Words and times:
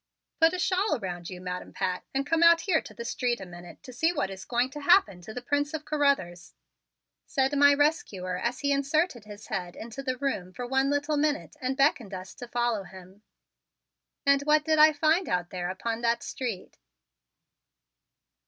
"Put 0.39 0.53
a 0.53 0.57
shawl 0.57 0.97
around 0.97 1.29
you, 1.29 1.39
Madam 1.39 1.73
Pat, 1.73 2.03
and 2.11 2.25
come 2.25 2.41
out 2.41 2.61
here 2.61 2.81
to 2.81 2.93
the 2.95 3.05
street 3.05 3.39
a 3.39 3.45
minute 3.45 3.83
to 3.83 3.93
see 3.93 4.11
what 4.11 4.31
is 4.31 4.45
going 4.45 4.71
to 4.71 4.81
happen 4.81 5.21
to 5.21 5.31
the 5.31 5.43
Prince 5.43 5.75
of 5.75 5.85
Carruthers," 5.85 6.55
said 7.27 7.55
my 7.55 7.75
rescuer 7.75 8.35
as 8.37 8.61
he 8.61 8.71
inserted 8.71 9.25
his 9.25 9.45
head 9.49 9.75
into 9.75 10.01
the 10.01 10.17
room 10.17 10.53
for 10.53 10.65
one 10.65 10.89
little 10.89 11.17
minute 11.17 11.55
and 11.61 11.77
beckoned 11.77 12.15
us 12.15 12.33
to 12.33 12.47
follow 12.47 12.81
him. 12.81 13.21
And 14.25 14.41
what 14.41 14.65
did 14.65 14.79
I 14.79 14.91
find 14.91 15.29
out 15.29 15.51
there 15.51 15.69
upon 15.69 16.01
that 16.01 16.23
street? 16.23 16.79